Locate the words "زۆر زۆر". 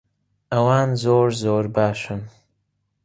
1.03-1.65